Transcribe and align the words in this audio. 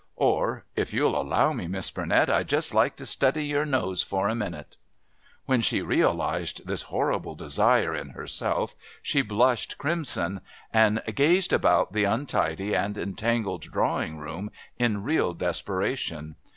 or, 0.15 0.65
"If 0.75 0.95
you'll 0.95 1.15
allow 1.15 1.53
me, 1.53 1.67
Miss 1.67 1.91
Burnett, 1.91 2.27
I'd 2.27 2.49
just 2.49 2.73
like 2.73 2.95
to 2.95 3.05
study 3.05 3.45
your 3.45 3.67
nose 3.67 4.01
for 4.01 4.27
a 4.29 4.33
minute." 4.33 4.75
When 5.45 5.61
she 5.61 5.83
realised 5.83 6.65
this 6.65 6.81
horrible 6.89 7.35
desire 7.35 7.93
in 7.93 8.09
herself 8.09 8.75
she 9.03 9.21
blushed 9.21 9.77
crimson 9.77 10.41
and 10.73 11.03
gazed 11.13 11.53
about 11.53 11.93
the 11.93 12.05
untidy 12.05 12.75
and 12.75 12.97
entangled 12.97 13.61
drawing 13.61 14.17
room 14.17 14.49
in 14.79 15.03
real 15.03 15.35
desperation. 15.35 16.35